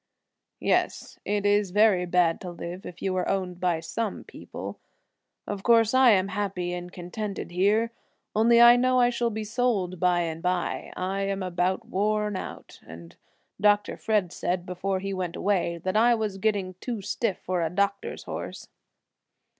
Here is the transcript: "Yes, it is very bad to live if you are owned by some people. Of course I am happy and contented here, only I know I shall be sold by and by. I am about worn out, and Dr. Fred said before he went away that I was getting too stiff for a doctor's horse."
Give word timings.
"Yes, 0.59 1.19
it 1.25 1.45
is 1.45 1.69
very 1.69 2.07
bad 2.07 2.41
to 2.41 2.49
live 2.49 2.87
if 2.87 3.03
you 3.03 3.15
are 3.17 3.29
owned 3.29 3.59
by 3.59 3.79
some 3.81 4.23
people. 4.23 4.79
Of 5.45 5.61
course 5.61 5.93
I 5.93 6.09
am 6.09 6.29
happy 6.29 6.73
and 6.73 6.91
contented 6.91 7.51
here, 7.51 7.91
only 8.35 8.59
I 8.59 8.77
know 8.77 8.99
I 8.99 9.11
shall 9.11 9.29
be 9.29 9.43
sold 9.43 9.99
by 9.99 10.21
and 10.21 10.41
by. 10.41 10.91
I 10.97 11.21
am 11.27 11.43
about 11.43 11.85
worn 11.87 12.35
out, 12.35 12.79
and 12.87 13.15
Dr. 13.61 13.95
Fred 13.95 14.33
said 14.33 14.65
before 14.65 15.01
he 15.01 15.13
went 15.13 15.35
away 15.35 15.77
that 15.77 15.95
I 15.95 16.15
was 16.15 16.39
getting 16.39 16.73
too 16.79 17.03
stiff 17.03 17.37
for 17.37 17.61
a 17.61 17.69
doctor's 17.69 18.23
horse." 18.23 18.69